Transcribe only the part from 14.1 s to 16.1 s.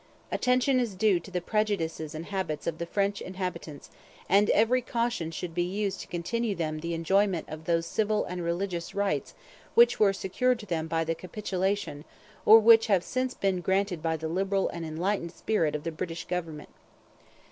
the liberal and enlightened spirit of the